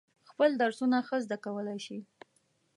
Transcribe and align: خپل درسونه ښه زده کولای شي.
خپل 0.29 0.49
درسونه 0.61 0.97
ښه 1.07 1.17
زده 1.25 1.37
کولای 1.45 1.79
شي. 1.85 1.97